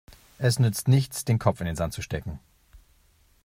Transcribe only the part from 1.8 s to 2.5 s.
zu stecken.